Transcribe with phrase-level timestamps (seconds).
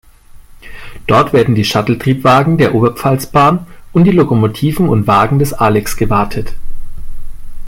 [1.05, 6.53] Dort werden die Shuttle-Triebwagen der Oberpfalzbahn und die Lokomotiven und Wagen des Alex gewartet.